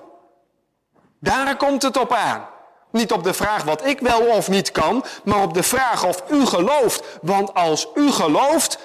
[1.19, 2.49] Daar komt het op aan.
[2.91, 6.31] Niet op de vraag wat ik wel of niet kan, maar op de vraag of
[6.31, 7.19] u gelooft.
[7.23, 8.79] Want als u gelooft,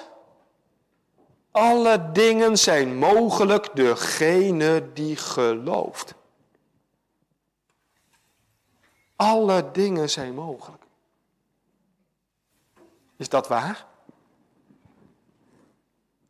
[1.50, 6.14] alle dingen zijn mogelijk degene die gelooft.
[9.16, 10.82] Alle dingen zijn mogelijk.
[13.16, 13.86] Is dat waar?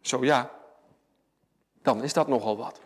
[0.00, 0.50] Zo ja,
[1.82, 2.80] dan is dat nogal wat.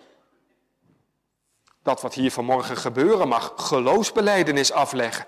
[1.82, 5.26] Dat wat hier vanmorgen gebeuren mag, geloofsbeleidenis afleggen.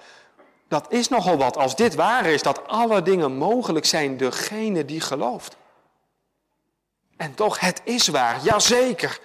[0.69, 5.01] Dat is nogal wat als dit waar is, dat alle dingen mogelijk zijn degene die
[5.01, 5.57] gelooft.
[7.17, 9.19] En toch, het is waar, jazeker.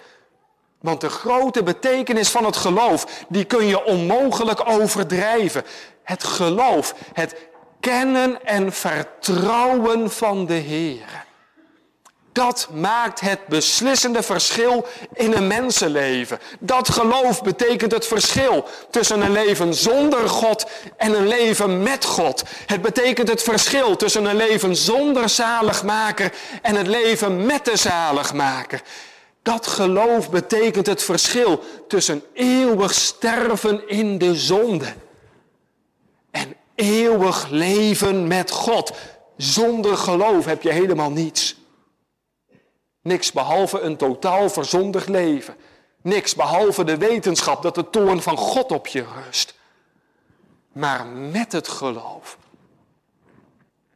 [0.80, 5.64] Want de grote betekenis van het geloof, die kun je onmogelijk overdrijven.
[6.02, 7.36] Het geloof, het
[7.80, 11.24] kennen en vertrouwen van de Heer.
[12.40, 16.38] Dat maakt het beslissende verschil in een mensenleven.
[16.60, 22.42] Dat geloof betekent het verschil tussen een leven zonder God en een leven met God.
[22.66, 28.82] Het betekent het verschil tussen een leven zonder zaligmaker en het leven met de zaligmaker.
[29.42, 34.92] Dat geloof betekent het verschil tussen eeuwig sterven in de zonde
[36.30, 38.92] en eeuwig leven met God.
[39.36, 41.58] Zonder geloof heb je helemaal niets.
[43.02, 45.56] Niks behalve een totaal verzondigd leven.
[46.02, 49.58] Niks behalve de wetenschap dat de toorn van God op je rust.
[50.72, 52.38] Maar met het geloof,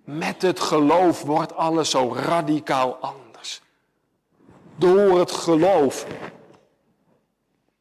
[0.04, 3.60] met het geloof wordt alles zo radicaal anders.
[4.76, 6.06] Door het geloof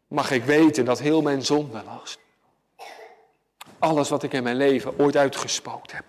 [0.07, 2.19] mag ik weten dat heel mijn zondelast,
[3.79, 6.05] alles wat ik in mijn leven ooit uitgespookt heb,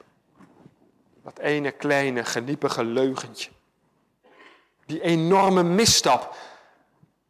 [1.22, 3.50] dat ene kleine geniepige leugentje,
[4.86, 6.36] die enorme misstap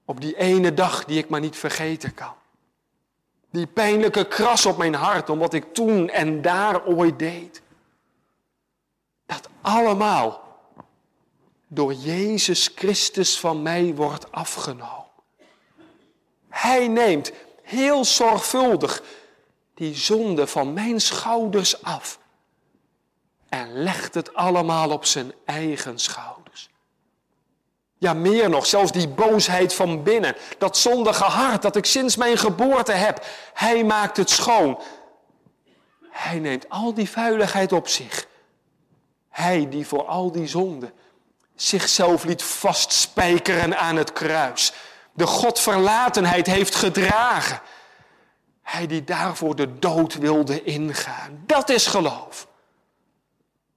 [0.04, 2.34] op die ene dag die ik maar niet vergeten kan.
[3.50, 7.62] Die pijnlijke kras op mijn hart om wat ik toen en daar ooit deed.
[9.26, 10.42] Dat allemaal
[11.68, 15.04] door Jezus Christus van mij wordt afgenomen.
[16.48, 19.02] Hij neemt heel zorgvuldig
[19.74, 22.18] die zonde van mijn schouders af
[23.48, 26.33] en legt het allemaal op zijn eigen schouders.
[28.04, 32.38] Ja, meer nog, zelfs die boosheid van binnen, dat zondige hart dat ik sinds mijn
[32.38, 34.80] geboorte heb, hij maakt het schoon.
[36.10, 38.26] Hij neemt al die vuiligheid op zich.
[39.28, 40.92] Hij die voor al die zonden
[41.54, 44.72] zichzelf liet vastspijkeren aan het kruis.
[45.12, 47.60] De Godverlatenheid heeft gedragen.
[48.62, 51.42] Hij die daarvoor de dood wilde ingaan.
[51.46, 52.46] Dat is geloof.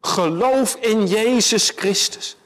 [0.01, 2.37] Geloof in Jezus Christus.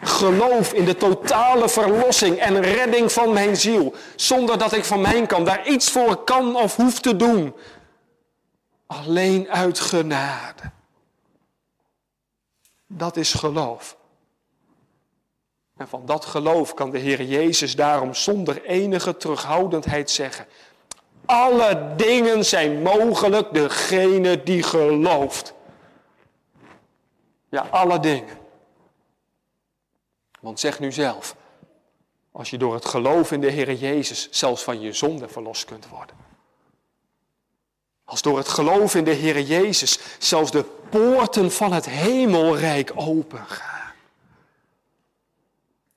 [0.00, 3.94] Geloof in de totale verlossing en redding van mijn ziel.
[4.16, 7.54] Zonder dat ik van mijn kant daar iets voor kan of hoef te doen.
[8.86, 10.62] Alleen uit genade.
[12.86, 13.96] Dat is geloof.
[15.76, 20.46] En van dat geloof kan de Heer Jezus daarom zonder enige terughoudendheid zeggen.
[21.26, 25.54] Alle dingen zijn mogelijk degene die gelooft.
[27.48, 28.47] Ja, alle dingen.
[30.40, 31.36] Want zeg nu zelf,
[32.32, 35.88] als je door het geloof in de Heer Jezus zelfs van je zonde verlost kunt
[35.88, 36.16] worden.
[38.04, 43.92] Als door het geloof in de Heer Jezus zelfs de poorten van het hemelrijk opengaan.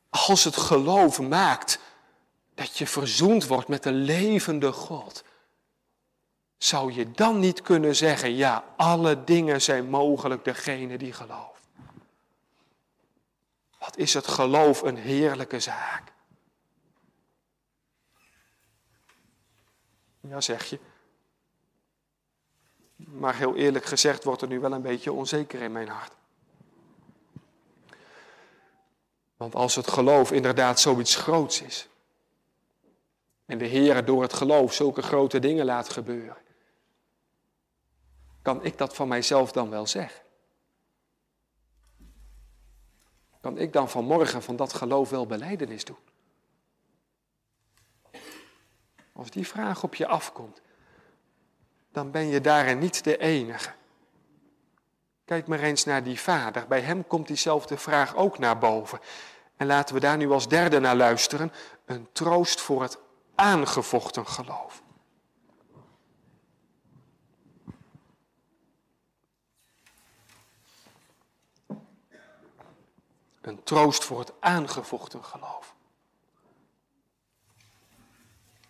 [0.09, 1.79] Als het geloof maakt
[2.55, 5.23] dat je verzoend wordt met de levende God.
[6.57, 11.67] Zou je dan niet kunnen zeggen, ja, alle dingen zijn mogelijk degene die gelooft.
[13.95, 16.11] Is het geloof een heerlijke zaak.
[20.19, 20.79] Ja, zeg je.
[22.95, 26.13] Maar heel eerlijk gezegd wordt er nu wel een beetje onzeker in mijn hart.
[29.37, 31.87] Want als het geloof inderdaad zoiets groots is.
[33.45, 36.37] En de Heer door het geloof zulke grote dingen laat gebeuren.
[38.41, 40.21] Kan ik dat van mijzelf dan wel zeggen?
[43.41, 45.97] Kan ik dan vanmorgen van dat geloof wel beleidenis doen?
[49.13, 50.61] Als die vraag op je afkomt,
[51.91, 53.71] dan ben je daarin niet de enige.
[55.25, 56.67] Kijk maar eens naar die vader.
[56.67, 58.99] Bij hem komt diezelfde vraag ook naar boven.
[59.55, 61.51] En laten we daar nu als derde naar luisteren.
[61.85, 62.97] Een troost voor het
[63.35, 64.83] aangevochten geloof.
[73.41, 75.73] Een troost voor het aangevochten geloof.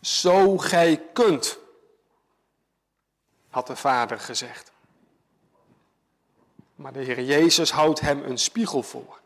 [0.01, 1.57] Zo gij kunt,
[3.49, 4.71] had de vader gezegd.
[6.75, 9.19] Maar de Heer Jezus houdt hem een spiegel voor.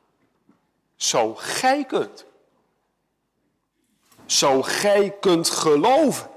[0.96, 2.26] Zo gij kunt.
[4.26, 6.30] Zo gij kunt geloven.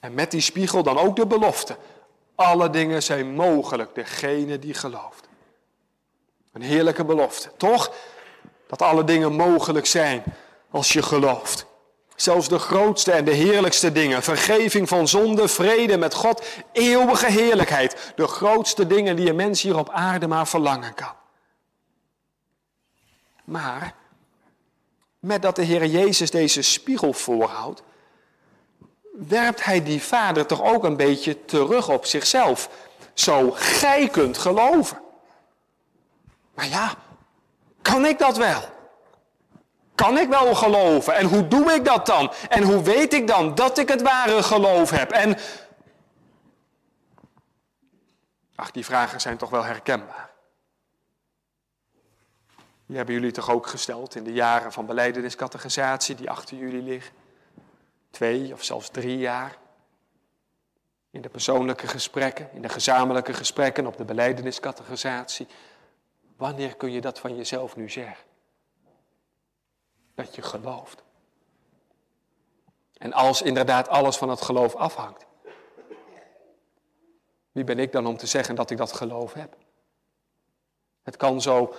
[0.00, 1.78] En met die spiegel dan ook de belofte.
[2.34, 5.25] Alle dingen zijn mogelijk, degene die gelooft.
[6.56, 7.92] Een heerlijke belofte, toch?
[8.66, 10.22] Dat alle dingen mogelijk zijn
[10.70, 11.66] als je gelooft.
[12.14, 14.22] Zelfs de grootste en de heerlijkste dingen.
[14.22, 18.12] Vergeving van zonde, vrede met God, eeuwige heerlijkheid.
[18.14, 21.12] De grootste dingen die een mens hier op aarde maar verlangen kan.
[23.44, 23.94] Maar,
[25.18, 27.82] met dat de Heer Jezus deze spiegel voorhoudt,
[29.28, 32.70] werpt hij die vader toch ook een beetje terug op zichzelf.
[33.14, 35.04] Zo gij kunt geloven.
[36.56, 36.94] Maar ja,
[37.82, 38.74] kan ik dat wel?
[39.94, 41.14] Kan ik wel geloven?
[41.14, 42.32] En hoe doe ik dat dan?
[42.48, 45.10] En hoe weet ik dan dat ik het ware geloof heb?
[45.10, 45.36] En.
[48.54, 50.30] Ach, die vragen zijn toch wel herkenbaar.
[52.86, 57.14] Die hebben jullie toch ook gesteld in de jaren van beleideniscategorisatie die achter jullie liggen?
[58.10, 59.56] Twee of zelfs drie jaar.
[61.10, 65.46] In de persoonlijke gesprekken, in de gezamenlijke gesprekken op de beleideniscategorisatie.
[66.36, 68.24] Wanneer kun je dat van jezelf nu zeggen?
[70.16, 71.02] dat je gelooft.
[72.92, 75.26] En als inderdaad alles van het geloof afhangt,
[77.52, 79.56] wie ben ik dan om te zeggen dat ik dat geloof heb?
[81.02, 81.74] Het kan zo,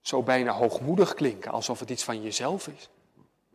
[0.00, 2.88] zo bijna hoogmoedig klinken, alsof het iets van jezelf is.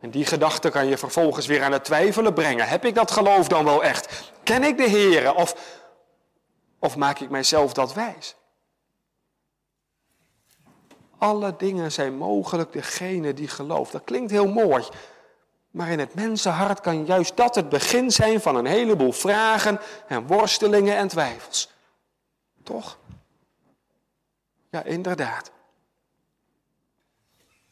[0.00, 2.68] En die gedachte kan je vervolgens weer aan het twijfelen brengen.
[2.68, 4.32] Heb ik dat geloof dan wel echt?
[4.42, 5.34] Ken ik de Heer?
[5.34, 5.80] Of,
[6.78, 8.36] of maak ik mijzelf dat wijs?
[11.22, 13.92] Alle dingen zijn mogelijk degene die gelooft.
[13.92, 14.84] Dat klinkt heel mooi.
[15.70, 20.26] Maar in het mensenhart kan juist dat het begin zijn van een heleboel vragen en
[20.26, 21.72] worstelingen en twijfels.
[22.62, 22.98] Toch?
[24.70, 25.50] Ja, inderdaad.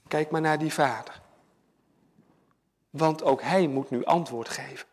[0.08, 1.20] Kijk maar naar die vader.
[2.90, 4.86] Want ook hij moet nu antwoord geven.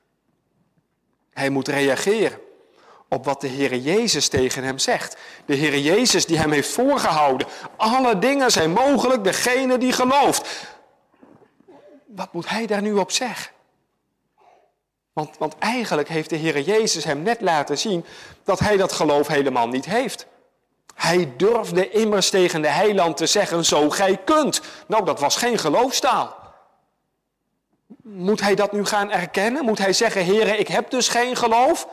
[1.29, 2.39] Hij moet reageren
[3.09, 5.17] op wat de Heer Jezus tegen hem zegt.
[5.45, 7.47] De Heer Jezus die hem heeft voorgehouden.
[7.75, 10.67] Alle dingen zijn mogelijk degene die gelooft.
[12.05, 13.51] Wat moet hij daar nu op zeggen?
[15.13, 18.05] Want, want eigenlijk heeft de Heer Jezus hem net laten zien
[18.43, 20.25] dat hij dat geloof helemaal niet heeft.
[20.95, 24.61] Hij durfde immers tegen de heiland te zeggen, zo gij kunt.
[24.87, 26.35] Nou, dat was geen geloofstaal.
[28.01, 29.65] Moet hij dat nu gaan erkennen?
[29.65, 31.87] Moet hij zeggen, Heer, ik heb dus geen geloof?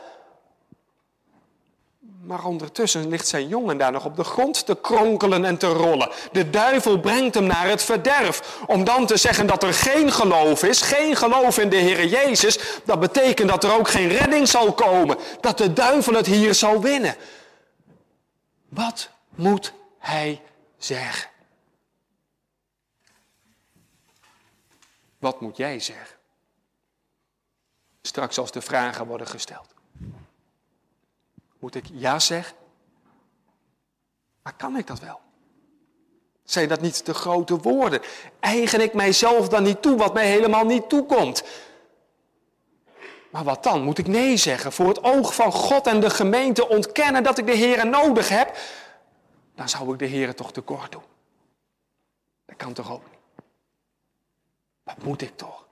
[2.25, 6.09] Maar ondertussen ligt zijn jongen daar nog op de grond te kronkelen en te rollen.
[6.31, 8.59] De duivel brengt hem naar het verderf.
[8.67, 12.59] Om dan te zeggen dat er geen geloof is, geen geloof in de Heere Jezus,
[12.85, 15.17] dat betekent dat er ook geen redding zal komen.
[15.41, 17.15] Dat de duivel het hier zal winnen.
[18.69, 20.41] Wat moet hij
[20.77, 21.29] zeggen?
[25.19, 26.15] Wat moet jij zeggen?
[28.01, 29.74] Straks als de vragen worden gesteld.
[31.65, 32.57] Moet ik ja zeggen?
[34.41, 35.21] Maar kan ik dat wel?
[36.43, 38.01] Zijn dat niet de grote woorden?
[38.39, 41.43] Eigen ik mijzelf dan niet toe wat mij helemaal niet toekomt?
[43.31, 43.81] Maar wat dan?
[43.81, 44.71] Moet ik nee zeggen?
[44.71, 48.57] Voor het oog van God en de gemeente ontkennen dat ik de Heer nodig heb?
[49.55, 51.03] Dan zou ik de Heer toch tekort doen.
[52.45, 53.19] Dat kan toch ook niet?
[54.83, 55.67] Wat moet ik toch?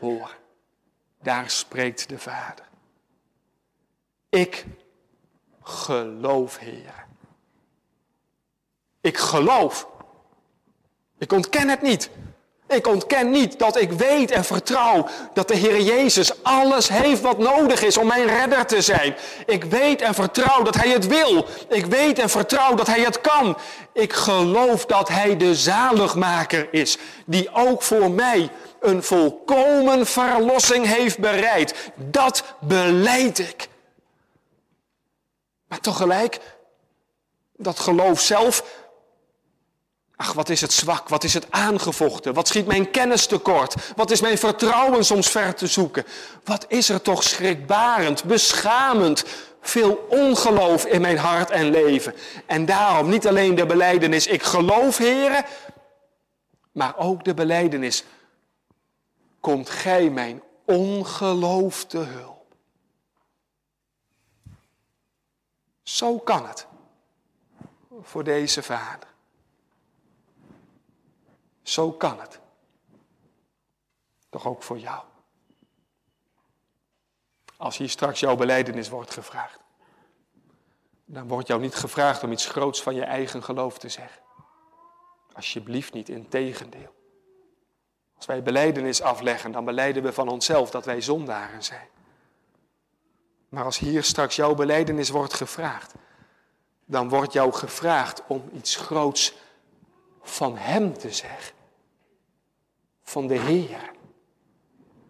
[0.00, 0.36] Hoor,
[1.22, 2.68] daar spreekt de Vader.
[4.30, 4.64] Ik
[5.62, 7.06] geloof, Heer.
[9.00, 9.88] Ik geloof.
[11.18, 12.10] Ik ontken het niet.
[12.68, 17.38] Ik ontken niet dat ik weet en vertrouw dat de Heer Jezus alles heeft wat
[17.38, 19.14] nodig is om mijn redder te zijn.
[19.46, 21.46] Ik weet en vertrouw dat Hij het wil.
[21.68, 23.56] Ik weet en vertrouw dat Hij het kan.
[23.92, 28.50] Ik geloof dat Hij de zaligmaker is, die ook voor mij
[28.80, 31.90] een volkomen verlossing heeft bereid.
[31.94, 33.68] Dat beleid ik.
[35.70, 36.40] Maar tegelijk,
[37.56, 38.64] dat geloof zelf
[40.16, 44.10] Ach, wat is het zwak, wat is het aangevochten, wat schiet mijn kennis tekort, wat
[44.10, 46.04] is mijn vertrouwen soms ver te zoeken.
[46.44, 49.24] Wat is er toch schrikbarend, beschamend,
[49.60, 52.14] veel ongeloof in mijn hart en leven.
[52.46, 55.44] En daarom niet alleen de beleidenis, ik geloof heren,
[56.72, 58.04] maar ook de beleidenis,
[59.40, 62.39] komt gij mijn ongeloof te hulp.
[65.90, 66.66] Zo kan het
[68.00, 69.08] voor deze vader.
[71.62, 72.40] Zo kan het.
[74.28, 75.04] Toch ook voor jou.
[77.56, 79.60] Als hier straks jouw beleidenis wordt gevraagd,
[81.04, 84.22] dan wordt jou niet gevraagd om iets groots van je eigen geloof te zeggen.
[85.32, 86.94] Alsjeblieft niet, in tegendeel.
[88.16, 91.88] Als wij beleidenis afleggen, dan beleiden we van onszelf dat wij zondaren zijn.
[93.50, 95.94] Maar als hier straks jouw beleidenis wordt gevraagd,
[96.84, 99.34] dan wordt jou gevraagd om iets groots
[100.22, 101.54] van Hem te zeggen
[103.02, 103.90] van de Heer.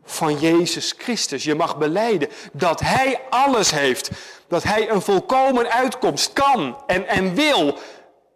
[0.05, 1.45] Van Jezus Christus.
[1.45, 4.11] Je mag beleiden dat Hij alles heeft.
[4.49, 7.78] Dat Hij een volkomen uitkomst kan en, en wil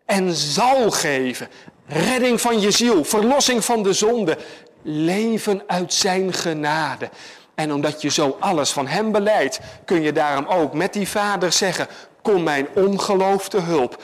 [0.04, 1.48] en zal geven.
[1.86, 4.38] Redding van je ziel, verlossing van de zonde,
[4.82, 7.10] leven uit Zijn genade.
[7.54, 11.52] En omdat je zo alles van Hem beleidt, kun je daarom ook met die Vader
[11.52, 11.88] zeggen,
[12.22, 14.02] kom mijn ongeloof te hulp.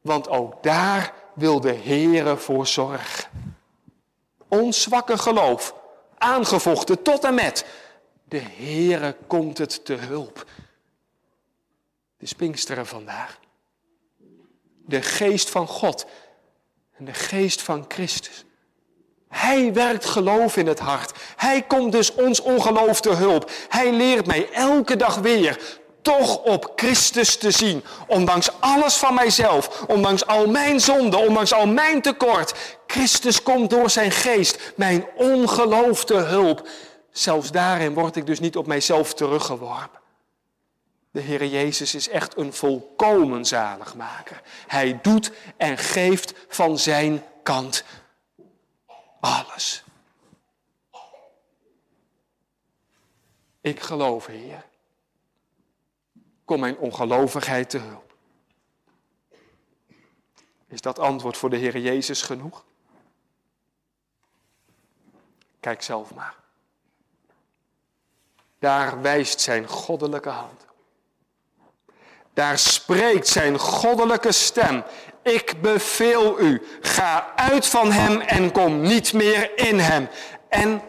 [0.00, 3.30] Want ook daar wil de Heere voor zorgen.
[4.48, 5.74] Ons zwakke geloof,
[6.18, 7.66] aangevochten tot en met.
[8.24, 10.44] De Heere komt het te hulp.
[12.18, 13.38] De Pinksteren vandaag.
[14.86, 16.06] De geest van God
[16.96, 18.45] en de geest van Christus.
[19.28, 21.12] Hij werkt geloof in het hart.
[21.36, 23.50] Hij komt dus ons ongeloof te hulp.
[23.68, 27.84] Hij leert mij elke dag weer toch op Christus te zien.
[28.06, 32.54] Ondanks alles van mijzelf, ondanks al mijn zonden, ondanks al mijn tekort.
[32.86, 36.68] Christus komt door zijn geest mijn ongeloof te hulp.
[37.10, 40.00] Zelfs daarin word ik dus niet op mijzelf teruggeworpen.
[41.10, 44.40] De Heer Jezus is echt een volkomen zaligmaker.
[44.66, 47.84] Hij doet en geeft van zijn kant
[49.26, 49.84] alles.
[53.60, 54.64] Ik geloof, Heer.
[56.44, 58.14] Kom mijn ongelovigheid te hulp.
[60.66, 62.64] Is dat antwoord voor de Heer Jezus genoeg?
[65.60, 66.34] Kijk zelf maar.
[68.58, 70.66] Daar wijst zijn goddelijke hand.
[72.36, 74.84] Daar spreekt zijn goddelijke stem.
[75.26, 80.08] Ik beveel u, ga uit van hem en kom niet meer in hem.
[80.48, 80.82] En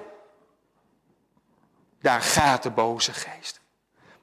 [2.01, 3.59] daar gaat de boze geest.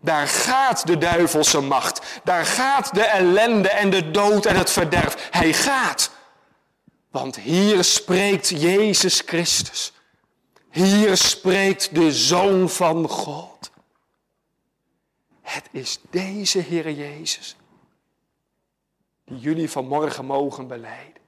[0.01, 2.21] Daar gaat de duivelse macht.
[2.25, 5.29] Daar gaat de ellende en de dood en het verderf.
[5.31, 6.11] Hij gaat.
[7.11, 9.93] Want hier spreekt Jezus Christus.
[10.71, 13.71] Hier spreekt de Zoon van God.
[15.43, 17.57] Het is deze Heer Jezus
[19.25, 21.23] die jullie vanmorgen mogen beleiden.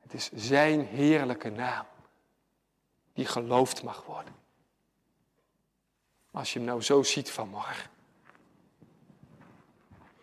[0.00, 1.86] Het is Zijn heerlijke naam
[3.12, 4.34] die geloofd mag worden.
[6.30, 7.90] Als je hem nou zo ziet vanmorgen.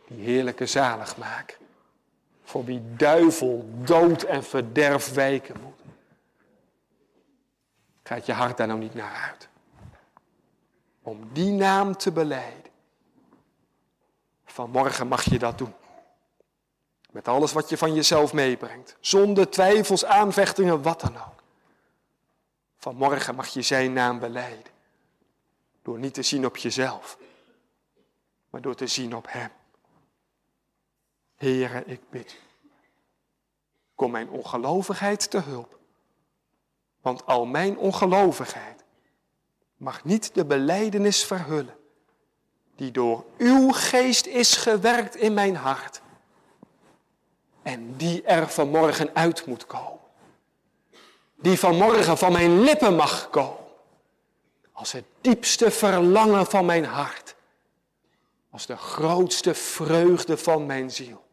[0.07, 1.57] Die heerlijke zaligmaker.
[2.43, 5.79] Voor wie duivel, dood en verderf wijken moet.
[8.03, 9.49] Gaat je hart daar nou niet naar uit?
[11.01, 12.71] Om die naam te beleiden.
[14.45, 15.73] Vanmorgen mag je dat doen.
[17.11, 18.95] Met alles wat je van jezelf meebrengt.
[18.99, 21.43] Zonder twijfels, aanvechtingen, wat dan ook.
[22.77, 24.71] Vanmorgen mag je zijn naam beleiden.
[25.81, 27.17] Door niet te zien op jezelf,
[28.49, 29.49] maar door te zien op Hem.
[31.35, 32.69] Heere, ik bid u.
[33.95, 35.79] Kom mijn ongelovigheid te hulp.
[37.01, 38.83] Want al mijn ongelovigheid
[39.77, 41.75] mag niet de beleidenis verhullen
[42.75, 46.01] die door uw geest is gewerkt in mijn hart
[47.61, 49.99] en die er vanmorgen uit moet komen.
[51.35, 53.59] Die vanmorgen van mijn lippen mag komen.
[54.71, 57.35] Als het diepste verlangen van mijn hart.
[58.49, 61.23] Als de grootste vreugde van mijn ziel.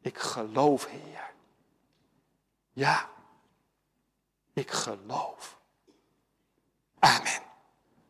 [0.00, 1.30] Ik geloof, Heer.
[2.72, 3.08] Ja,
[4.52, 5.58] ik geloof.
[6.98, 7.51] Amen.